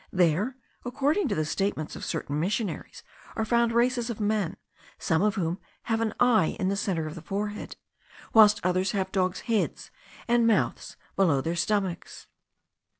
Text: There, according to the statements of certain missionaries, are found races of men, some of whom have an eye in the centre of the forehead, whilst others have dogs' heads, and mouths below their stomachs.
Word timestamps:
There, 0.11 0.55
according 0.83 1.27
to 1.27 1.35
the 1.35 1.45
statements 1.45 1.95
of 1.95 2.03
certain 2.03 2.39
missionaries, 2.39 3.03
are 3.35 3.45
found 3.45 3.71
races 3.71 4.09
of 4.09 4.19
men, 4.19 4.57
some 4.97 5.21
of 5.21 5.35
whom 5.35 5.59
have 5.83 6.01
an 6.01 6.15
eye 6.19 6.55
in 6.59 6.69
the 6.69 6.75
centre 6.75 7.05
of 7.05 7.13
the 7.13 7.21
forehead, 7.21 7.75
whilst 8.33 8.59
others 8.65 8.93
have 8.93 9.11
dogs' 9.11 9.41
heads, 9.41 9.91
and 10.27 10.47
mouths 10.47 10.97
below 11.15 11.39
their 11.39 11.55
stomachs. 11.55 12.25